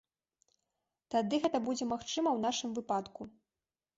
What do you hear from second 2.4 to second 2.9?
нашым